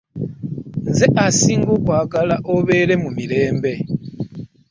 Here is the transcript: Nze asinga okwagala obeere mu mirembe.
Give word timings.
Nze 0.89 1.05
asinga 1.25 1.69
okwagala 1.77 2.35
obeere 2.53 2.93
mu 3.03 3.09
mirembe. 3.17 3.73